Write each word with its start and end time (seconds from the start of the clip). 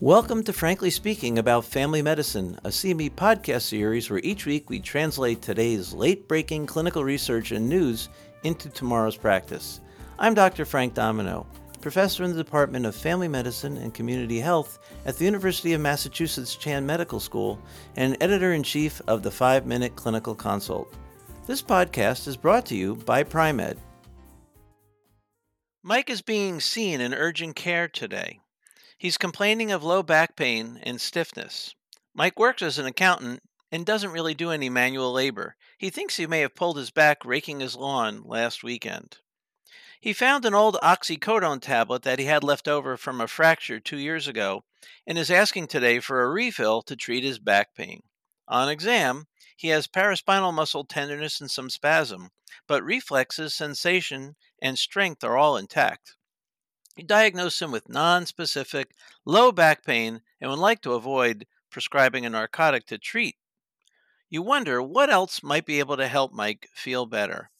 Welcome 0.00 0.44
to 0.44 0.52
Frankly 0.52 0.90
Speaking 0.90 1.40
about 1.40 1.64
Family 1.64 2.02
Medicine, 2.02 2.56
a 2.62 2.68
CME 2.68 3.16
podcast 3.16 3.62
series 3.62 4.08
where 4.08 4.20
each 4.22 4.46
week 4.46 4.70
we 4.70 4.78
translate 4.78 5.42
today's 5.42 5.92
late 5.92 6.28
breaking 6.28 6.66
clinical 6.66 7.02
research 7.02 7.50
and 7.50 7.68
news 7.68 8.08
into 8.44 8.70
tomorrow's 8.70 9.16
practice. 9.16 9.80
I'm 10.20 10.34
Dr. 10.34 10.64
Frank 10.64 10.94
Domino, 10.94 11.48
professor 11.80 12.22
in 12.22 12.30
the 12.30 12.36
Department 12.44 12.86
of 12.86 12.94
Family 12.94 13.26
Medicine 13.26 13.76
and 13.76 13.92
Community 13.92 14.38
Health 14.38 14.78
at 15.04 15.16
the 15.16 15.24
University 15.24 15.72
of 15.72 15.80
Massachusetts 15.80 16.54
Chan 16.54 16.86
Medical 16.86 17.18
School 17.18 17.60
and 17.96 18.16
editor 18.20 18.52
in 18.52 18.62
chief 18.62 19.02
of 19.08 19.24
the 19.24 19.32
5 19.32 19.66
Minute 19.66 19.96
Clinical 19.96 20.36
Consult. 20.36 20.94
This 21.48 21.60
podcast 21.60 22.28
is 22.28 22.36
brought 22.36 22.66
to 22.66 22.76
you 22.76 22.94
by 22.94 23.24
Pri-Med. 23.24 23.76
Mike 25.82 26.08
is 26.08 26.22
being 26.22 26.60
seen 26.60 27.00
in 27.00 27.12
urgent 27.12 27.56
care 27.56 27.88
today. 27.88 28.38
He's 28.98 29.16
complaining 29.16 29.70
of 29.70 29.84
low 29.84 30.02
back 30.02 30.34
pain 30.34 30.80
and 30.82 31.00
stiffness. 31.00 31.72
Mike 32.14 32.36
works 32.36 32.62
as 32.62 32.78
an 32.78 32.86
accountant 32.86 33.44
and 33.70 33.86
doesn't 33.86 34.10
really 34.10 34.34
do 34.34 34.50
any 34.50 34.68
manual 34.68 35.12
labor. 35.12 35.54
He 35.78 35.88
thinks 35.88 36.16
he 36.16 36.26
may 36.26 36.40
have 36.40 36.56
pulled 36.56 36.76
his 36.76 36.90
back 36.90 37.24
raking 37.24 37.60
his 37.60 37.76
lawn 37.76 38.22
last 38.24 38.64
weekend. 38.64 39.18
He 40.00 40.12
found 40.12 40.44
an 40.44 40.54
old 40.54 40.78
oxycodone 40.82 41.60
tablet 41.60 42.02
that 42.02 42.18
he 42.18 42.24
had 42.24 42.42
left 42.42 42.66
over 42.66 42.96
from 42.96 43.20
a 43.20 43.28
fracture 43.28 43.78
two 43.78 43.98
years 43.98 44.26
ago 44.26 44.64
and 45.06 45.16
is 45.16 45.30
asking 45.30 45.68
today 45.68 46.00
for 46.00 46.20
a 46.20 46.28
refill 46.28 46.82
to 46.82 46.96
treat 46.96 47.22
his 47.22 47.38
back 47.38 47.76
pain. 47.76 48.02
On 48.48 48.68
exam, 48.68 49.28
he 49.56 49.68
has 49.68 49.86
paraspinal 49.86 50.52
muscle 50.52 50.84
tenderness 50.84 51.40
and 51.40 51.50
some 51.50 51.70
spasm, 51.70 52.30
but 52.66 52.82
reflexes, 52.82 53.54
sensation, 53.54 54.34
and 54.60 54.76
strength 54.76 55.22
are 55.22 55.36
all 55.36 55.56
intact. 55.56 56.16
You 56.98 57.04
diagnose 57.04 57.62
him 57.62 57.70
with 57.70 57.88
non-specific 57.88 58.90
low 59.24 59.52
back 59.52 59.84
pain 59.84 60.20
and 60.40 60.50
would 60.50 60.58
like 60.58 60.80
to 60.80 60.94
avoid 60.94 61.46
prescribing 61.70 62.26
a 62.26 62.30
narcotic 62.30 62.86
to 62.86 62.98
treat. 62.98 63.36
You 64.28 64.42
wonder 64.42 64.82
what 64.82 65.08
else 65.08 65.40
might 65.40 65.64
be 65.64 65.78
able 65.78 65.96
to 65.96 66.08
help 66.08 66.32
Mike 66.32 66.68
feel 66.74 67.06
better. 67.06 67.50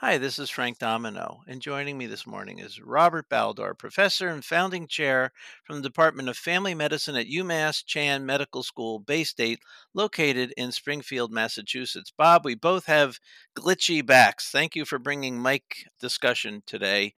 Hi, 0.00 0.18
this 0.18 0.40
is 0.40 0.50
Frank 0.50 0.78
Domino, 0.78 1.42
and 1.46 1.62
joining 1.62 1.98
me 1.98 2.06
this 2.06 2.26
morning 2.26 2.58
is 2.58 2.80
Robert 2.80 3.28
Baldor, 3.28 3.78
professor 3.78 4.26
and 4.26 4.44
founding 4.44 4.88
chair 4.88 5.30
from 5.62 5.76
the 5.76 5.88
Department 5.88 6.28
of 6.28 6.36
Family 6.36 6.74
Medicine 6.74 7.14
at 7.14 7.28
UMass 7.28 7.84
Chan 7.86 8.26
Medical 8.26 8.64
School, 8.64 9.00
Baystate, 9.00 9.60
located 9.94 10.52
in 10.56 10.72
Springfield, 10.72 11.30
Massachusetts. 11.30 12.10
Bob, 12.18 12.44
we 12.44 12.56
both 12.56 12.86
have 12.86 13.20
glitchy 13.56 14.04
backs. 14.04 14.50
Thank 14.50 14.74
you 14.74 14.84
for 14.84 14.98
bringing 14.98 15.38
Mike 15.38 15.86
discussion 16.00 16.64
today. 16.66 17.14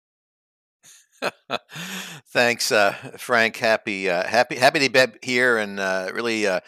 Thanks, 2.28 2.72
uh, 2.72 2.92
Frank. 3.18 3.56
Happy, 3.56 4.08
uh, 4.08 4.26
happy, 4.26 4.56
happy 4.56 4.80
to 4.80 4.90
be 4.90 5.18
here, 5.22 5.58
and 5.58 5.78
uh, 5.78 6.10
really 6.14 6.46
uh, 6.46 6.60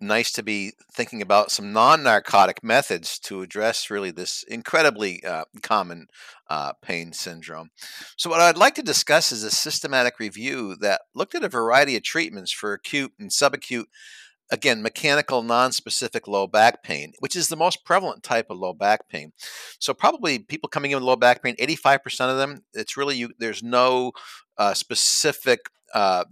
nice 0.00 0.32
to 0.32 0.42
be 0.42 0.72
thinking 0.92 1.20
about 1.20 1.50
some 1.50 1.72
non-narcotic 1.72 2.64
methods 2.64 3.18
to 3.18 3.42
address 3.42 3.90
really 3.90 4.10
this 4.10 4.42
incredibly 4.48 5.22
uh, 5.24 5.44
common 5.62 6.06
uh, 6.48 6.72
pain 6.82 7.12
syndrome. 7.12 7.70
So, 8.16 8.30
what 8.30 8.40
I'd 8.40 8.56
like 8.56 8.74
to 8.76 8.82
discuss 8.82 9.32
is 9.32 9.44
a 9.44 9.50
systematic 9.50 10.18
review 10.18 10.76
that 10.76 11.02
looked 11.14 11.34
at 11.34 11.44
a 11.44 11.48
variety 11.48 11.96
of 11.96 12.02
treatments 12.02 12.52
for 12.52 12.72
acute 12.72 13.12
and 13.18 13.30
subacute 13.30 13.86
again, 14.50 14.82
mechanical 14.82 15.42
non-specific 15.42 16.26
low 16.26 16.46
back 16.46 16.82
pain, 16.82 17.12
which 17.18 17.36
is 17.36 17.48
the 17.48 17.56
most 17.56 17.84
prevalent 17.84 18.22
type 18.22 18.46
of 18.50 18.58
low 18.58 18.72
back 18.72 19.08
pain. 19.08 19.32
So 19.78 19.94
probably 19.94 20.38
people 20.38 20.68
coming 20.68 20.90
in 20.90 20.96
with 20.96 21.04
low 21.04 21.16
back 21.16 21.42
pain, 21.42 21.56
85% 21.56 22.30
of 22.30 22.36
them, 22.36 22.64
it's 22.74 22.96
really 22.96 23.16
you, 23.16 23.30
there's 23.38 23.62
no 23.62 24.12
uh, 24.58 24.74
specific 24.74 25.70
uh, 25.94 26.24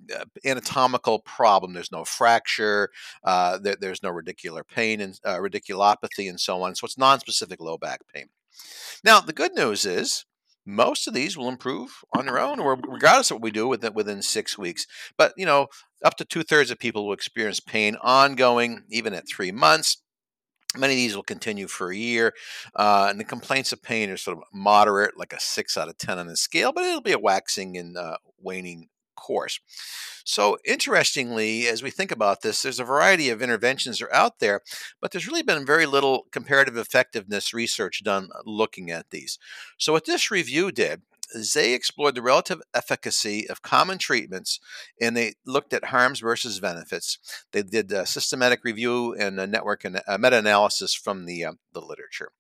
anatomical 0.45 1.19
problem. 1.21 1.73
There's 1.73 1.93
no 1.93 2.05
fracture. 2.05 2.91
Uh, 3.25 3.59
there, 3.59 3.77
there's 3.81 4.03
no 4.03 4.11
radicular 4.11 4.63
pain 4.67 5.01
and 5.01 5.19
uh, 5.25 5.39
radiculopathy 5.39 6.29
and 6.29 6.41
so 6.41 6.63
on. 6.63 6.75
So 6.75 6.85
it's 6.85 6.99
non-specific 6.99 7.61
low 7.61 7.79
back 7.79 8.01
pain. 8.13 8.27
Now 9.05 9.21
the 9.21 9.33
good 9.33 9.55
news 9.55 9.85
is 9.85 10.25
most 10.69 11.09
of 11.09 11.15
these 11.15 11.37
will 11.37 11.49
improve 11.49 12.05
on 12.15 12.27
their 12.27 12.39
own, 12.39 12.61
or 12.61 12.79
regardless 12.87 13.31
of 13.31 13.37
what 13.37 13.43
we 13.43 13.51
do 13.51 13.67
within 13.67 13.95
within 13.95 14.21
six 14.21 14.59
weeks. 14.59 14.87
But 15.17 15.33
you 15.37 15.47
know, 15.47 15.69
up 16.05 16.17
to 16.17 16.25
two 16.25 16.43
thirds 16.43 16.71
of 16.71 16.79
people 16.79 17.07
will 17.07 17.15
experience 17.15 17.61
pain 17.61 17.97
ongoing, 18.03 18.85
even 18.91 19.15
at 19.15 19.29
three 19.29 19.53
months. 19.53 19.99
Many 20.77 20.95
of 20.95 20.99
these 20.99 21.17
will 21.17 21.23
continue 21.23 21.67
for 21.67 21.91
a 21.91 21.97
year, 21.97 22.35
uh, 22.77 23.07
and 23.09 23.19
the 23.19 23.25
complaints 23.25 23.73
of 23.73 23.83
pain 23.83 24.11
are 24.11 24.19
sort 24.19 24.37
of 24.37 24.45
moderate, 24.53 25.17
like 25.17 25.33
a 25.33 25.41
six 25.41 25.79
out 25.79 25.89
of 25.89 25.97
ten 25.97 26.19
on 26.19 26.27
the 26.27 26.37
scale, 26.37 26.73
but 26.73 26.85
it'll 26.85 27.01
be 27.01 27.13
a 27.13 27.19
waxing 27.19 27.79
and 27.79 27.97
uh, 27.97 28.19
waning 28.39 28.89
course. 29.17 29.61
So, 30.25 30.59
interestingly, 30.67 31.67
as 31.67 31.83
we 31.83 31.91
think 31.91 32.11
about 32.13 32.43
this, 32.43 32.63
there's 32.63 32.79
a 32.79 32.85
variety 32.85 33.31
of 33.31 33.41
interventions 33.41 34.03
are 34.03 34.13
out 34.13 34.41
there, 34.41 34.61
but 35.01 35.11
there's 35.11 35.27
really 35.27 35.43
been 35.43 35.65
very 35.65 35.87
little 35.87 36.27
comparative 36.31 36.77
effectiveness 36.77 37.55
research 37.55 38.05
done 38.05 38.29
looking 38.45 38.91
at 38.91 39.09
these. 39.11 39.39
So, 39.79 39.95
what 39.95 40.05
this 40.05 40.31
review 40.31 40.71
did 40.71 41.01
they 41.55 41.75
explored 41.75 42.15
the 42.15 42.23
relative 42.23 42.61
efficacy 42.75 43.49
of 43.49 43.63
common 43.63 43.99
treatments 43.99 44.61
and 45.01 45.17
they 45.17 45.35
looked 45.47 45.73
at 45.73 45.87
harms 45.87 46.21
versus 46.21 46.61
benefits. 46.61 47.19
They 47.53 47.63
did 47.63 47.93
a 47.93 48.07
systematic 48.07 48.61
review 48.65 49.15
and 49.15 49.39
a 49.39 49.47
network 49.47 49.85
and 49.85 50.01
meta 50.19 50.39
analysis 50.39 50.95
from 50.95 51.27
the, 51.27 51.45
uh, 51.45 51.53
the 51.73 51.81
literature. 51.81 52.31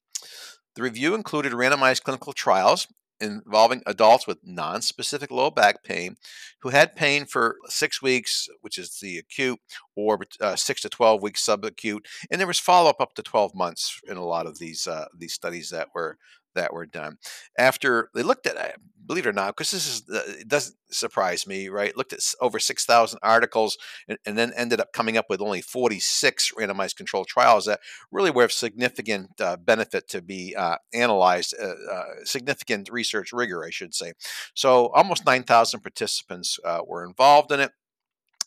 The 0.74 0.82
review 0.82 1.14
included 1.14 1.52
randomized 1.52 2.02
clinical 2.02 2.32
trials 2.32 2.86
involving 3.20 3.82
adults 3.86 4.26
with 4.26 4.38
non-specific 4.44 5.30
low 5.30 5.50
back 5.50 5.82
pain 5.82 6.16
who 6.60 6.68
had 6.68 6.94
pain 6.94 7.26
for 7.26 7.56
six 7.66 8.00
weeks, 8.00 8.48
which 8.60 8.78
is 8.78 8.98
the 9.00 9.18
acute, 9.18 9.58
or 9.96 10.20
uh, 10.40 10.56
six 10.56 10.82
to 10.82 10.88
twelve 10.88 11.22
weeks 11.22 11.44
subacute, 11.44 12.06
and 12.30 12.40
there 12.40 12.46
was 12.46 12.60
follow-up 12.60 13.00
up 13.00 13.14
to 13.14 13.22
twelve 13.22 13.54
months 13.54 14.00
in 14.08 14.16
a 14.16 14.24
lot 14.24 14.46
of 14.46 14.58
these 14.58 14.86
uh, 14.86 15.06
these 15.16 15.32
studies 15.32 15.70
that 15.70 15.88
were 15.94 16.16
that 16.54 16.72
were 16.72 16.86
done. 16.86 17.18
After 17.58 18.10
they 18.14 18.22
looked 18.22 18.46
at 18.46 18.78
believe 19.08 19.26
it 19.26 19.30
or 19.30 19.32
not, 19.32 19.56
because 19.56 19.70
this 19.70 19.86
is 19.86 20.02
it 20.38 20.46
doesn't 20.46 20.76
surprise 20.90 21.46
me, 21.46 21.68
right? 21.68 21.96
Looked 21.96 22.12
at 22.12 22.20
over 22.40 22.58
six 22.58 22.84
thousand 22.84 23.18
articles, 23.22 23.78
and, 24.06 24.18
and, 24.26 24.36
then 24.38 24.52
ended 24.54 24.80
up 24.80 24.92
coming 24.92 25.16
up 25.16 25.26
with 25.28 25.40
only 25.40 25.62
forty 25.62 25.98
six 25.98 26.52
randomized 26.52 26.96
controlled 26.96 27.26
trials 27.26 27.64
that 27.64 27.80
really 28.12 28.30
were 28.30 28.44
of 28.44 28.52
significant 28.52 29.40
uh, 29.40 29.56
benefit 29.56 30.08
to 30.08 30.20
be 30.22 30.54
uh, 30.54 30.76
analyzed, 30.92 31.54
uh, 31.60 31.92
uh, 31.92 32.04
significant 32.24 32.90
research 32.92 33.32
rigor, 33.32 33.64
I 33.64 33.70
should 33.70 33.94
say. 33.94 34.12
So 34.54 34.88
almost 34.88 35.26
nine 35.26 35.42
thousand 35.42 35.80
participants 35.80 36.58
uh, 36.64 36.80
were 36.86 37.04
involved 37.04 37.50
in 37.50 37.60
it 37.60 37.72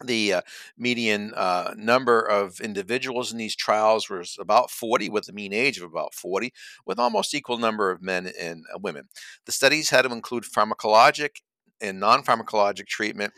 the 0.06 0.34
uh, 0.34 0.41
median 0.78 1.34
uh, 1.35 1.73
number 1.78 2.19
of 2.22 2.59
individuals 2.59 3.31
in 3.31 3.38
these 3.38 3.56
trials 3.56 4.09
was 4.09 4.38
about 4.39 4.72
40 4.72 5.09
with 5.09 5.29
a 5.29 5.34
mean 5.34 5.53
age 5.53 5.78
of 5.78 5.84
about 5.84 6.13
40 6.13 6.53
with 6.85 7.00
almost 7.00 7.34
equal 7.34 7.57
number 7.57 7.91
of 7.91 8.01
men 8.01 8.31
and 8.40 8.66
uh, 8.73 8.79
women. 8.81 9.09
The 9.45 9.51
studies 9.51 9.90
had 9.90 10.03
to 10.03 10.11
include 10.11 10.44
pharmacologic 10.44 11.41
and 11.79 12.00
non-pharmacologic 12.00 12.88
treatment 12.88 13.34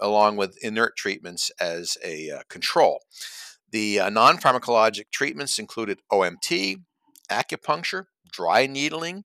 along 0.00 0.36
with 0.36 0.56
inert 0.62 0.96
treatments 0.96 1.50
as 1.60 1.98
a 2.04 2.30
uh, 2.30 2.40
control. 2.48 3.00
The 3.70 4.00
uh, 4.00 4.10
non-pharmacologic 4.10 5.10
treatments 5.12 5.58
included 5.58 6.00
omt 6.10 6.76
acupuncture 7.30 8.04
dry 8.32 8.66
needling, 8.66 9.24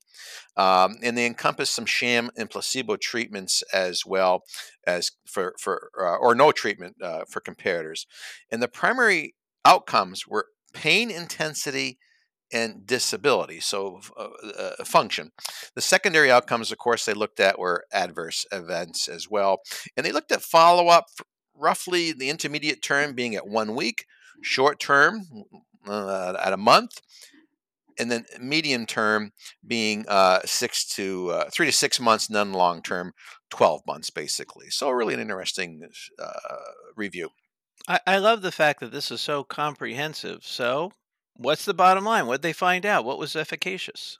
um, 0.55 0.95
and 1.01 1.17
they 1.17 1.25
encompass 1.25 1.69
some 1.69 1.85
sham 1.85 2.29
and 2.37 2.49
placebo 2.49 2.97
treatments 2.97 3.63
as 3.73 4.05
well 4.05 4.43
as 4.85 5.11
for 5.25 5.53
for 5.59 5.89
uh, 5.99 6.15
or 6.17 6.35
no 6.35 6.51
treatment 6.51 6.95
uh, 7.01 7.23
for 7.29 7.41
comparators. 7.41 8.05
And 8.51 8.61
the 8.61 8.67
primary 8.67 9.35
outcomes 9.65 10.27
were 10.27 10.47
pain 10.73 11.09
intensity 11.09 11.97
and 12.51 12.85
disability, 12.85 13.59
so 13.59 13.99
uh, 14.17 14.29
uh, 14.57 14.83
function. 14.85 15.31
The 15.75 15.81
secondary 15.81 16.31
outcomes, 16.31 16.71
of 16.71 16.77
course, 16.77 17.05
they 17.05 17.13
looked 17.13 17.39
at 17.39 17.59
were 17.59 17.85
adverse 17.91 18.45
events 18.51 19.07
as 19.07 19.29
well, 19.29 19.59
and 19.95 20.05
they 20.05 20.11
looked 20.11 20.31
at 20.31 20.41
follow 20.41 20.87
up. 20.87 21.05
Roughly, 21.53 22.13
the 22.13 22.29
intermediate 22.29 22.83
term 22.83 23.13
being 23.13 23.35
at 23.35 23.47
one 23.47 23.75
week, 23.75 24.05
short 24.43 24.79
term 24.79 25.23
uh, 25.87 26.35
at 26.41 26.53
a 26.53 26.57
month, 26.57 27.01
and 27.99 28.11
then 28.11 28.25
medium 28.39 28.85
term 28.85 29.31
being 29.65 30.05
uh, 30.07 30.39
six 30.45 30.85
to 30.95 31.31
uh, 31.31 31.49
three 31.51 31.65
to 31.65 31.71
six 31.71 31.99
months, 31.99 32.29
none 32.29 32.53
long 32.53 32.81
term, 32.81 33.13
12 33.49 33.81
months 33.87 34.09
basically. 34.09 34.69
So, 34.69 34.89
really 34.89 35.13
an 35.13 35.19
interesting 35.19 35.81
uh, 36.19 36.31
review. 36.95 37.29
I, 37.87 37.99
I 38.05 38.17
love 38.17 38.41
the 38.41 38.51
fact 38.51 38.79
that 38.79 38.91
this 38.91 39.11
is 39.11 39.21
so 39.21 39.43
comprehensive. 39.43 40.43
So, 40.43 40.91
what's 41.35 41.65
the 41.65 41.73
bottom 41.73 42.05
line? 42.05 42.27
What 42.27 42.41
did 42.41 42.49
they 42.49 42.53
find 42.53 42.85
out? 42.85 43.05
What 43.05 43.19
was 43.19 43.35
efficacious? 43.35 44.17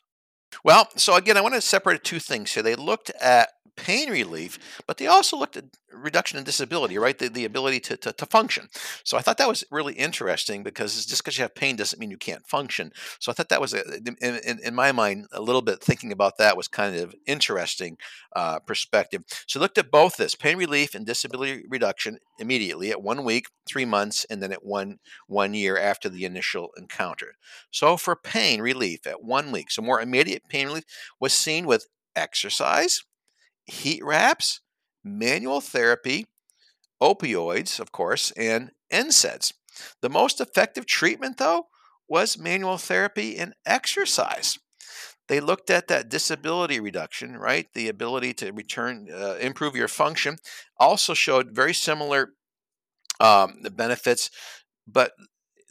Well, 0.63 0.87
so 0.95 1.15
again, 1.15 1.37
I 1.37 1.41
want 1.41 1.55
to 1.55 1.61
separate 1.61 2.03
two 2.03 2.19
things 2.19 2.53
here. 2.53 2.63
They 2.63 2.75
looked 2.75 3.11
at 3.21 3.49
pain 3.75 4.09
relief, 4.09 4.59
but 4.85 4.97
they 4.97 5.07
also 5.07 5.37
looked 5.37 5.57
at 5.57 5.65
reduction 5.91 6.37
in 6.37 6.43
disability, 6.43 6.97
right? 6.97 7.17
The, 7.17 7.29
the 7.29 7.45
ability 7.45 7.79
to, 7.81 7.97
to, 7.97 8.11
to 8.11 8.25
function. 8.25 8.69
So 9.03 9.17
I 9.17 9.21
thought 9.21 9.37
that 9.37 9.47
was 9.47 9.63
really 9.71 9.93
interesting 9.93 10.63
because 10.63 11.05
just 11.05 11.23
because 11.23 11.37
you 11.37 11.43
have 11.43 11.55
pain 11.55 11.75
doesn't 11.75 11.99
mean 11.99 12.11
you 12.11 12.17
can't 12.17 12.47
function. 12.47 12.91
So 13.19 13.31
I 13.31 13.35
thought 13.35 13.49
that 13.49 13.61
was, 13.61 13.73
a, 13.73 13.83
in, 14.21 14.59
in, 14.63 14.75
my 14.75 14.91
mind, 14.91 15.27
a 15.31 15.41
little 15.41 15.61
bit 15.61 15.81
thinking 15.81 16.11
about 16.11 16.37
that 16.37 16.57
was 16.57 16.67
kind 16.67 16.95
of 16.95 17.15
interesting 17.25 17.97
uh, 18.35 18.59
perspective. 18.59 19.23
So 19.47 19.59
looked 19.59 19.77
at 19.77 19.91
both 19.91 20.17
this 20.17 20.35
pain 20.35 20.57
relief 20.57 20.93
and 20.93 21.05
disability 21.05 21.63
reduction 21.69 22.19
immediately 22.39 22.91
at 22.91 23.01
one 23.01 23.23
week, 23.23 23.47
three 23.67 23.85
months, 23.85 24.25
and 24.29 24.41
then 24.41 24.51
at 24.51 24.65
one 24.65 24.99
one 25.27 25.53
year 25.53 25.77
after 25.77 26.09
the 26.09 26.25
initial 26.25 26.69
encounter. 26.77 27.35
So 27.71 27.97
for 27.97 28.15
pain 28.15 28.61
relief 28.61 29.07
at 29.07 29.23
one 29.23 29.51
week, 29.51 29.71
so 29.71 29.81
more 29.81 30.01
immediate 30.01 30.43
pain 30.49 30.67
relief 30.67 30.85
was 31.19 31.33
seen 31.33 31.65
with 31.65 31.87
exercise, 32.15 33.03
heat 33.67 34.03
wraps, 34.03 34.61
manual 35.03 35.61
therapy, 35.61 36.25
opioids, 37.01 37.79
of 37.79 37.91
course, 37.91 38.31
and 38.31 38.71
NSAIDs. 38.91 39.53
The 40.01 40.09
most 40.09 40.41
effective 40.41 40.85
treatment, 40.85 41.37
though, 41.37 41.67
was 42.07 42.37
manual 42.37 42.77
therapy 42.77 43.37
and 43.37 43.53
exercise. 43.65 44.57
They 45.27 45.39
looked 45.39 45.69
at 45.69 45.87
that 45.89 46.09
disability 46.09 46.79
reduction, 46.79 47.35
right? 47.35 47.67
The 47.73 47.89
ability 47.89 48.33
to 48.35 48.51
return, 48.51 49.09
uh, 49.13 49.35
improve 49.41 49.75
your 49.75 49.89
function, 49.89 50.37
also 50.79 51.13
showed 51.13 51.53
very 51.53 51.73
similar 51.73 52.29
um, 53.19 53.61
benefits, 53.75 54.29
but 54.87 55.11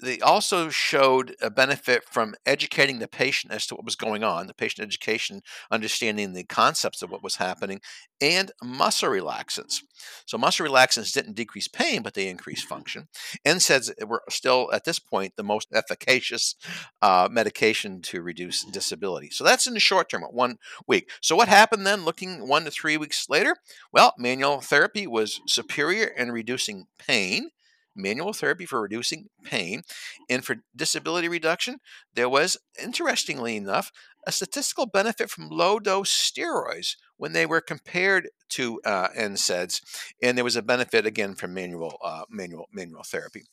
they 0.00 0.20
also 0.20 0.68
showed 0.68 1.34
a 1.40 1.50
benefit 1.50 2.04
from 2.04 2.34
educating 2.44 2.98
the 2.98 3.08
patient 3.08 3.52
as 3.52 3.66
to 3.66 3.74
what 3.74 3.84
was 3.84 3.96
going 3.96 4.22
on, 4.22 4.46
the 4.46 4.54
patient 4.54 4.86
education, 4.86 5.42
understanding 5.70 6.32
the 6.32 6.44
concepts 6.44 7.02
of 7.02 7.10
what 7.10 7.22
was 7.22 7.36
happening, 7.36 7.80
and 8.20 8.52
muscle 8.62 9.08
relaxants. 9.08 9.80
So, 10.26 10.38
muscle 10.38 10.66
relaxants 10.66 11.12
didn't 11.12 11.34
decrease 11.34 11.68
pain, 11.68 12.02
but 12.02 12.14
they 12.14 12.28
increased 12.28 12.66
function. 12.66 13.08
and 13.44 13.58
NSAIDs 13.58 14.06
were 14.06 14.22
still, 14.28 14.70
at 14.72 14.84
this 14.84 14.98
point, 14.98 15.34
the 15.36 15.42
most 15.42 15.68
efficacious 15.72 16.56
uh, 17.00 17.28
medication 17.30 18.02
to 18.02 18.22
reduce 18.22 18.64
disability. 18.64 19.30
So, 19.30 19.44
that's 19.44 19.66
in 19.66 19.74
the 19.74 19.80
short 19.80 20.08
term, 20.08 20.22
one 20.22 20.58
week. 20.86 21.10
So, 21.22 21.36
what 21.36 21.48
happened 21.48 21.86
then, 21.86 22.04
looking 22.04 22.48
one 22.48 22.64
to 22.64 22.70
three 22.70 22.96
weeks 22.96 23.28
later? 23.28 23.56
Well, 23.92 24.14
manual 24.18 24.60
therapy 24.60 25.06
was 25.06 25.40
superior 25.46 26.06
in 26.06 26.32
reducing 26.32 26.86
pain 26.98 27.50
manual 27.96 28.32
therapy 28.32 28.66
for 28.66 28.80
reducing 28.80 29.28
pain. 29.42 29.82
And 30.28 30.44
for 30.44 30.56
disability 30.74 31.28
reduction, 31.28 31.78
there 32.14 32.28
was, 32.28 32.58
interestingly 32.80 33.56
enough, 33.56 33.90
a 34.26 34.32
statistical 34.32 34.86
benefit 34.86 35.30
from 35.30 35.48
low 35.48 35.78
dose 35.78 36.10
steroids 36.10 36.96
when 37.16 37.32
they 37.32 37.46
were 37.46 37.60
compared 37.60 38.28
to 38.50 38.80
uh, 38.84 39.08
NSAIDs, 39.16 39.80
and 40.22 40.36
there 40.36 40.44
was 40.44 40.56
a 40.56 40.62
benefit 40.62 41.06
again 41.06 41.34
from 41.34 41.54
manual 41.54 41.96
uh, 42.04 42.24
manual 42.28 42.66
manual 42.72 43.04
therapy. 43.04 43.44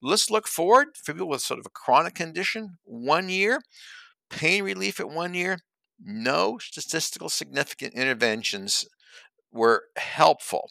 Let's 0.00 0.30
look 0.30 0.46
forward 0.46 0.88
for 0.96 1.12
people 1.12 1.28
with 1.28 1.42
sort 1.42 1.60
of 1.60 1.66
a 1.66 1.70
chronic 1.70 2.14
condition. 2.14 2.78
One 2.84 3.28
year, 3.28 3.60
pain 4.30 4.62
relief 4.62 5.00
at 5.00 5.08
one 5.08 5.34
year. 5.34 5.58
No 6.00 6.58
statistical 6.58 7.28
significant 7.28 7.94
interventions 7.94 8.84
were 9.52 9.84
helpful 9.96 10.70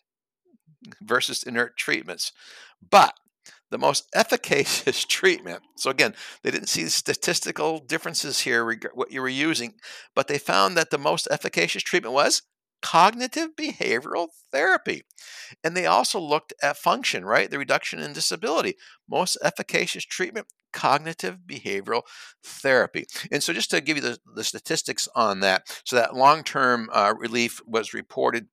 versus 1.02 1.44
inert 1.44 1.78
treatments. 1.78 2.32
But 2.90 3.16
the 3.72 3.78
most 3.78 4.08
efficacious 4.16 5.06
treatment, 5.06 5.62
so 5.78 5.90
again, 5.90 6.14
they 6.44 6.52
didn't 6.52 6.70
see 6.70 6.88
statistical 6.90 7.80
differences 7.80 8.42
here, 8.42 8.80
what 8.94 9.12
you 9.12 9.22
were 9.22 9.30
using, 9.30 9.76
but 10.16 10.28
they 10.28 10.38
found 10.38 10.78
that 10.78 10.90
the 10.90 10.98
most 10.98 11.28
efficacious 11.32 11.84
treatment 11.84 12.14
was 12.14 12.44
cognitive 12.84 13.56
behavioral 13.56 14.28
therapy. 14.52 15.04
And 15.64 15.76
they 15.76 15.86
also 15.86 16.20
looked 16.20 16.54
at 16.62 16.78
function, 16.78 17.26
right? 17.26 17.50
The 17.50 17.58
reduction 17.58 18.00
in 18.00 18.14
disability. 18.14 18.76
Most 19.10 19.38
efficacious 19.42 20.04
treatment, 20.04 20.48
cognitive 20.74 21.40
behavioral 21.48 22.02
therapy. 22.44 23.06
And 23.32 23.42
so, 23.42 23.54
just 23.54 23.72
to 23.72 23.82
give 23.82 23.98
you 23.98 24.04
the, 24.04 24.18
the 24.36 24.44
statistics 24.44 25.08
on 25.16 25.40
that, 25.40 25.64
so 25.86 25.96
that 25.96 26.16
long 26.16 26.44
term 26.44 26.90
uh, 26.92 27.14
relief 27.18 27.62
was 27.66 27.94
reported 27.94 28.48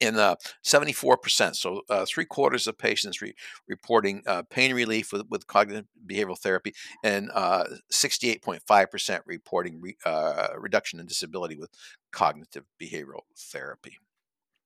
in 0.00 0.16
uh, 0.16 0.36
74%. 0.64 1.56
So, 1.56 1.82
uh, 1.88 2.04
three 2.06 2.24
quarters 2.24 2.66
of 2.66 2.78
patients 2.78 3.20
re- 3.22 3.34
reporting 3.66 4.22
uh, 4.26 4.42
pain 4.50 4.74
relief 4.74 5.12
with, 5.12 5.26
with 5.28 5.46
cognitive 5.46 5.86
behavioral 6.06 6.38
therapy, 6.38 6.74
and 7.02 7.30
68.5% 7.30 9.16
uh, 9.16 9.20
reporting 9.26 9.80
re- 9.80 9.96
uh, 10.04 10.48
reduction 10.56 11.00
in 11.00 11.06
disability 11.06 11.56
with 11.56 11.70
cognitive 12.12 12.64
behavioral 12.80 13.22
therapy. 13.36 13.98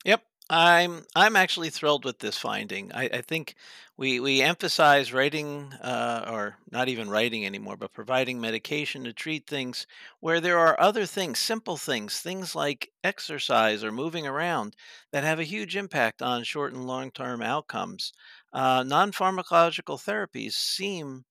Yep. 0.04 0.22
I'm 0.50 1.04
I'm 1.16 1.34
actually 1.36 1.70
thrilled 1.70 2.04
with 2.04 2.18
this 2.18 2.36
finding. 2.38 2.92
I, 2.92 3.04
I 3.04 3.20
think 3.22 3.54
we 3.96 4.20
we 4.20 4.42
emphasize 4.42 5.12
writing, 5.12 5.72
uh, 5.80 6.28
or 6.30 6.58
not 6.70 6.88
even 6.88 7.08
writing 7.08 7.46
anymore, 7.46 7.76
but 7.76 7.92
providing 7.92 8.40
medication 8.40 9.04
to 9.04 9.12
treat 9.12 9.46
things 9.46 9.86
where 10.20 10.40
there 10.40 10.58
are 10.58 10.78
other 10.78 11.06
things, 11.06 11.38
simple 11.38 11.76
things, 11.76 12.20
things 12.20 12.54
like 12.54 12.92
exercise 13.02 13.82
or 13.82 13.92
moving 13.92 14.26
around, 14.26 14.76
that 15.12 15.24
have 15.24 15.38
a 15.40 15.44
huge 15.44 15.74
impact 15.76 16.20
on 16.22 16.44
short 16.44 16.72
and 16.72 16.86
long 16.86 17.10
term 17.10 17.40
outcomes. 17.42 18.12
Uh, 18.52 18.82
non 18.82 19.10
pharmacological 19.12 19.98
therapies 19.98 20.52
seem 20.52 21.24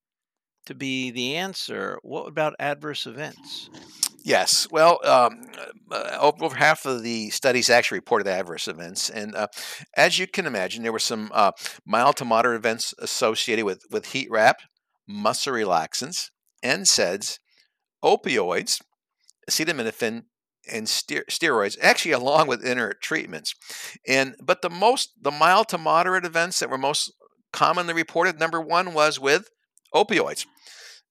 to 0.65 0.75
be 0.75 1.11
the 1.11 1.35
answer. 1.37 1.99
What 2.03 2.27
about 2.27 2.55
adverse 2.59 3.05
events? 3.07 3.69
Yes. 4.23 4.67
Well, 4.71 4.99
um, 5.03 5.41
uh, 5.91 6.17
over 6.21 6.55
half 6.55 6.85
of 6.85 7.01
the 7.01 7.29
studies 7.31 7.69
actually 7.69 7.97
reported 7.99 8.27
adverse 8.27 8.67
events. 8.67 9.09
And 9.09 9.35
uh, 9.35 9.47
as 9.97 10.19
you 10.19 10.27
can 10.27 10.45
imagine, 10.45 10.83
there 10.83 10.91
were 10.91 10.99
some 10.99 11.31
uh, 11.33 11.51
mild 11.85 12.17
to 12.17 12.25
moderate 12.25 12.57
events 12.57 12.93
associated 12.99 13.65
with, 13.65 13.83
with 13.89 14.07
heat 14.07 14.27
wrap, 14.29 14.57
muscle 15.07 15.53
relaxants, 15.53 16.29
NSAIDs, 16.63 17.39
opioids, 18.03 18.81
acetaminophen, 19.49 20.23
and 20.71 20.85
steroids, 20.85 21.77
actually 21.81 22.11
along 22.11 22.47
with 22.47 22.63
inert 22.63 23.01
treatments. 23.01 23.55
And 24.07 24.35
but 24.43 24.61
the 24.61 24.69
most 24.69 25.11
the 25.19 25.31
mild 25.31 25.69
to 25.69 25.77
moderate 25.77 26.25
events 26.25 26.59
that 26.59 26.69
were 26.69 26.77
most 26.77 27.11
commonly 27.51 27.93
reported, 27.95 28.39
number 28.39 28.61
one 28.61 28.93
was 28.93 29.19
with 29.19 29.49
opioids, 29.93 30.45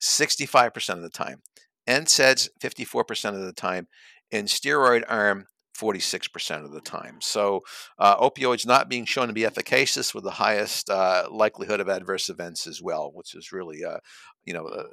65% 0.00 0.94
of 0.94 1.02
the 1.02 1.10
time. 1.10 1.42
NSAIDs 1.90 2.48
54% 2.62 3.34
of 3.34 3.40
the 3.40 3.52
time, 3.52 3.88
and 4.32 4.48
steroid 4.48 5.02
arm 5.08 5.46
46% 5.80 6.64
of 6.64 6.72
the 6.72 6.80
time. 6.80 7.18
So, 7.20 7.62
uh, 7.98 8.16
opioids 8.18 8.66
not 8.66 8.88
being 8.88 9.06
shown 9.06 9.28
to 9.28 9.32
be 9.32 9.46
efficacious 9.46 10.14
with 10.14 10.24
the 10.24 10.30
highest 10.30 10.90
uh, 10.90 11.28
likelihood 11.30 11.80
of 11.80 11.88
adverse 11.88 12.28
events 12.28 12.66
as 12.66 12.82
well, 12.82 13.10
which 13.14 13.34
is 13.34 13.52
really, 13.52 13.84
uh, 13.84 13.98
you 14.44 14.52
know, 14.52 14.66
uh, 14.66 14.84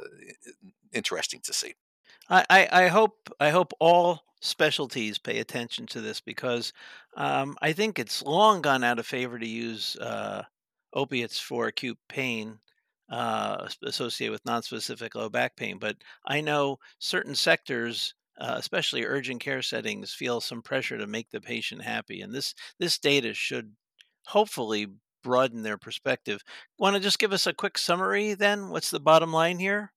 interesting 0.93 1.41
to 1.43 1.53
see. 1.53 1.73
I, 2.29 2.67
I, 2.71 2.87
hope 2.87 3.29
I 3.39 3.51
hope 3.51 3.71
all 3.79 4.21
specialties 4.41 5.17
pay 5.17 5.39
attention 5.39 5.85
to 5.87 6.01
this 6.01 6.19
because 6.19 6.73
um, 7.15 7.57
I 7.61 7.71
think 7.73 7.99
it's 7.99 8.21
long 8.23 8.61
gone 8.61 8.83
out 8.83 8.99
of 8.99 9.05
favor 9.05 9.39
to 9.39 9.47
use 9.47 9.95
uh, 9.97 10.43
opiates 10.93 11.39
for 11.39 11.67
acute 11.67 11.97
pain 12.09 12.59
uh, 13.09 13.67
associated 13.83 14.31
with 14.31 14.43
nonspecific 14.43 15.15
low 15.15 15.29
back 15.29 15.55
pain. 15.55 15.77
But 15.79 15.97
I 16.25 16.41
know 16.41 16.79
certain 16.99 17.35
sectors, 17.35 18.13
uh, 18.39 18.55
especially 18.57 19.05
urgent 19.05 19.41
care 19.41 19.61
settings, 19.61 20.13
feel 20.13 20.41
some 20.41 20.61
pressure 20.61 20.97
to 20.97 21.07
make 21.07 21.29
the 21.31 21.41
patient 21.41 21.81
happy, 21.83 22.21
and 22.21 22.33
this 22.33 22.53
this 22.79 22.99
data 22.99 23.33
should 23.33 23.75
hopefully 24.27 24.87
broaden 25.23 25.63
their 25.63 25.77
perspective. 25.77 26.41
Want 26.79 26.95
to 26.95 27.01
just 27.01 27.19
give 27.19 27.33
us 27.33 27.47
a 27.47 27.53
quick 27.53 27.77
summary 27.77 28.33
then? 28.33 28.69
What's 28.69 28.91
the 28.91 28.99
bottom 28.99 29.33
line 29.33 29.59
here? 29.59 29.91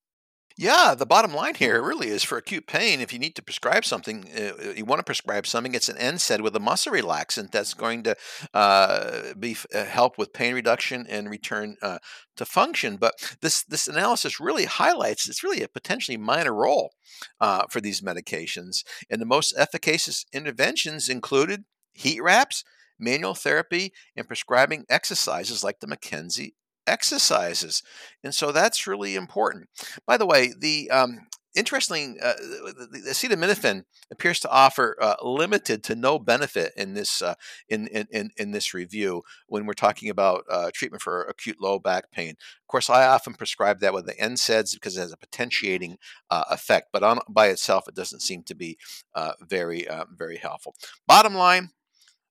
Yeah, 0.56 0.94
the 0.94 1.06
bottom 1.06 1.32
line 1.32 1.54
here 1.54 1.82
really 1.82 2.08
is 2.08 2.22
for 2.22 2.36
acute 2.36 2.66
pain. 2.66 3.00
If 3.00 3.12
you 3.12 3.18
need 3.18 3.34
to 3.36 3.42
prescribe 3.42 3.84
something, 3.84 4.28
uh, 4.36 4.72
you 4.76 4.84
want 4.84 4.98
to 4.98 5.04
prescribe 5.04 5.46
something. 5.46 5.74
It's 5.74 5.88
an 5.88 5.96
NSAID 5.96 6.42
with 6.42 6.54
a 6.54 6.60
muscle 6.60 6.92
relaxant 6.92 7.50
that's 7.50 7.72
going 7.72 8.02
to 8.02 8.16
uh, 8.52 9.32
be 9.38 9.56
uh, 9.74 9.84
help 9.84 10.18
with 10.18 10.34
pain 10.34 10.54
reduction 10.54 11.06
and 11.08 11.30
return 11.30 11.76
uh, 11.80 11.98
to 12.36 12.44
function. 12.44 12.96
But 12.96 13.14
this 13.40 13.62
this 13.62 13.88
analysis 13.88 14.38
really 14.38 14.66
highlights 14.66 15.28
it's 15.28 15.42
really 15.42 15.62
a 15.62 15.68
potentially 15.68 16.18
minor 16.18 16.52
role 16.52 16.92
uh, 17.40 17.64
for 17.70 17.80
these 17.80 18.02
medications, 18.02 18.84
and 19.08 19.20
the 19.20 19.26
most 19.26 19.54
efficacious 19.56 20.26
interventions 20.32 21.08
included 21.08 21.64
heat 21.94 22.20
wraps, 22.20 22.64
manual 22.98 23.34
therapy, 23.34 23.92
and 24.14 24.26
prescribing 24.26 24.84
exercises 24.90 25.64
like 25.64 25.80
the 25.80 25.86
McKenzie 25.86 26.52
exercises. 26.90 27.82
And 28.24 28.34
so 28.34 28.52
that's 28.52 28.86
really 28.86 29.14
important. 29.14 29.68
By 30.06 30.16
the 30.16 30.26
way, 30.26 30.52
the 30.58 30.90
um, 30.90 31.28
interesting, 31.54 32.18
uh, 32.22 32.34
the 32.36 33.10
acetaminophen 33.10 33.84
appears 34.10 34.40
to 34.40 34.50
offer 34.50 34.96
uh, 35.00 35.16
limited 35.22 35.82
to 35.84 35.94
no 35.94 36.18
benefit 36.18 36.72
in 36.76 36.94
this 36.94 37.22
uh, 37.22 37.34
in, 37.68 37.86
in 37.88 38.30
in 38.36 38.50
this 38.50 38.74
review 38.74 39.22
when 39.48 39.66
we're 39.66 39.72
talking 39.72 40.10
about 40.10 40.44
uh, 40.50 40.70
treatment 40.72 41.02
for 41.02 41.22
acute 41.24 41.60
low 41.60 41.78
back 41.78 42.10
pain. 42.10 42.30
Of 42.30 42.68
course, 42.68 42.90
I 42.90 43.06
often 43.06 43.34
prescribe 43.34 43.80
that 43.80 43.94
with 43.94 44.06
the 44.06 44.14
NSAIDs 44.14 44.74
because 44.74 44.96
it 44.96 45.00
has 45.00 45.12
a 45.12 45.16
potentiating 45.16 45.96
uh, 46.30 46.44
effect, 46.50 46.88
but 46.92 47.02
on 47.02 47.20
by 47.28 47.48
itself, 47.48 47.88
it 47.88 47.94
doesn't 47.94 48.20
seem 48.20 48.42
to 48.44 48.54
be 48.54 48.78
uh, 49.14 49.32
very 49.40 49.86
very 50.16 50.36
helpful. 50.36 50.74
Bottom 51.06 51.34
line. 51.34 51.70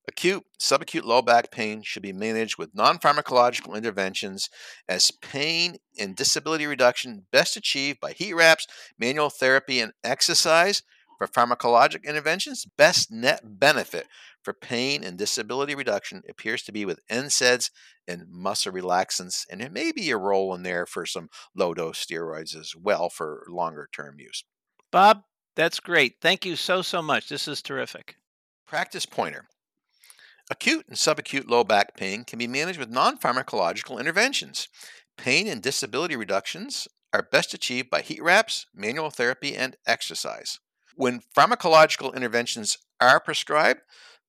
Acute, 0.09 0.43
subacute 0.59 1.03
low 1.03 1.21
back 1.21 1.51
pain 1.51 1.83
should 1.83 2.01
be 2.01 2.11
managed 2.11 2.57
with 2.57 2.73
non 2.73 2.97
pharmacological 2.97 3.75
interventions 3.77 4.49
as 4.87 5.11
pain 5.11 5.77
and 5.99 6.15
disability 6.15 6.65
reduction 6.65 7.27
best 7.31 7.55
achieved 7.55 7.99
by 7.99 8.13
heat 8.13 8.33
wraps, 8.33 8.65
manual 8.97 9.29
therapy, 9.29 9.79
and 9.79 9.93
exercise. 10.03 10.81
For 11.19 11.27
pharmacologic 11.27 12.05
interventions, 12.05 12.65
best 12.65 13.11
net 13.11 13.41
benefit 13.43 14.07
for 14.41 14.51
pain 14.51 15.03
and 15.03 15.15
disability 15.15 15.75
reduction 15.75 16.23
appears 16.27 16.63
to 16.63 16.71
be 16.71 16.85
with 16.85 17.05
NSAIDs 17.11 17.69
and 18.07 18.23
muscle 18.29 18.71
relaxants, 18.71 19.45
and 19.51 19.61
there 19.61 19.69
may 19.69 19.91
be 19.91 20.09
a 20.09 20.17
role 20.17 20.55
in 20.55 20.63
there 20.63 20.87
for 20.87 21.05
some 21.05 21.29
low 21.53 21.75
dose 21.75 22.03
steroids 22.03 22.55
as 22.55 22.73
well 22.75 23.09
for 23.09 23.45
longer 23.47 23.89
term 23.93 24.15
use. 24.17 24.43
Bob, 24.91 25.21
that's 25.55 25.79
great. 25.79 26.15
Thank 26.19 26.45
you 26.45 26.55
so, 26.55 26.81
so 26.81 26.99
much. 26.99 27.29
This 27.29 27.47
is 27.47 27.61
terrific. 27.61 28.15
Practice 28.65 29.05
pointer. 29.05 29.45
Acute 30.49 30.85
and 30.87 30.97
subacute 30.97 31.49
low 31.49 31.63
back 31.63 31.95
pain 31.95 32.23
can 32.23 32.39
be 32.39 32.47
managed 32.47 32.79
with 32.79 32.89
non 32.89 33.17
pharmacological 33.17 33.99
interventions. 33.99 34.67
Pain 35.17 35.47
and 35.47 35.61
disability 35.61 36.15
reductions 36.15 36.87
are 37.13 37.27
best 37.31 37.53
achieved 37.53 37.89
by 37.89 38.01
heat 38.01 38.21
wraps, 38.21 38.65
manual 38.73 39.11
therapy, 39.11 39.55
and 39.55 39.75
exercise. 39.85 40.59
When 40.95 41.21
pharmacological 41.37 42.15
interventions 42.15 42.77
are 42.99 43.19
prescribed, 43.19 43.81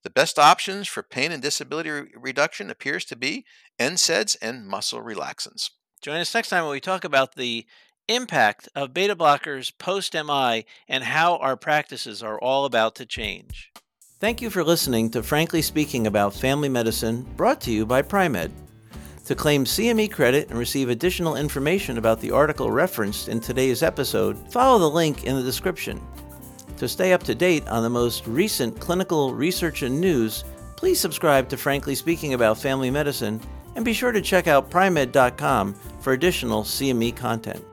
the 0.03 0.11
best 0.11 0.39
options 0.39 0.89
for 0.89 1.03
pain 1.03 1.33
and 1.33 1.43
disability 1.43 1.91
re- 1.91 2.09
reduction 2.15 2.71
appears 2.71 3.05
to 3.07 3.17
be 3.17 3.45
NSAIDs 3.79 4.37
and 4.41 4.67
muscle 4.67 5.03
relaxants. 5.03 5.71
Join 6.03 6.21
us 6.21 6.35
next 6.35 6.49
time 6.49 6.65
when 6.65 6.73
we 6.73 6.81
talk 6.81 7.05
about 7.05 7.35
the 7.35 7.67
impact 8.09 8.69
of 8.75 8.95
beta 8.95 9.15
blockers 9.15 9.73
post 9.77 10.15
MI 10.15 10.65
and 10.89 11.05
how 11.05 11.37
our 11.37 11.57
practices 11.57 12.23
are 12.23 12.41
all 12.41 12.65
about 12.65 12.95
to 12.97 13.07
change. 13.07 13.71
Thank 14.21 14.43
you 14.43 14.51
for 14.51 14.63
listening 14.63 15.09
to 15.13 15.23
Frankly 15.23 15.63
Speaking 15.63 16.07
About 16.07 16.35
Family 16.35 16.69
Medicine, 16.69 17.23
brought 17.39 17.59
to 17.63 17.73
you 17.73 17.87
by 17.87 18.03
Pri-Med. 18.03 18.53
To 19.25 19.35
claim 19.35 19.65
CME 19.65 20.13
credit 20.13 20.51
and 20.51 20.59
receive 20.59 20.91
additional 20.91 21.37
information 21.37 21.97
about 21.97 22.21
the 22.21 22.31
article 22.31 22.71
referenced 22.71 23.31
in 23.31 23.41
today's 23.41 23.83
episode, 23.83 24.37
follow 24.53 24.79
the 24.79 24.91
link 24.91 25.25
in 25.25 25.37
the 25.37 25.43
description. 25.43 25.99
To 26.77 26.87
stay 26.87 27.15
up 27.15 27.23
to 27.23 27.35
date 27.35 27.67
on 27.69 27.83
the 27.83 27.89
most 27.89 28.27
recent 28.27 28.79
clinical 28.79 29.33
research 29.33 29.81
and 29.81 29.99
news, 29.99 30.45
please 30.77 31.01
subscribe 31.01 31.49
to 31.49 31.57
Frankly 31.57 31.95
Speaking 31.95 32.35
About 32.35 32.59
Family 32.59 32.91
Medicine 32.91 33.41
and 33.75 33.87
be 33.87 33.95
sure 33.95 34.13
to 34.13 34.21
check 34.21 34.47
out 34.47 34.69
pri-med.com 34.69 35.73
for 36.03 36.13
additional 36.13 36.63
CME 36.63 37.17
content. 37.17 37.65